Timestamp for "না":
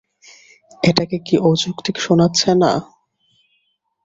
2.61-2.71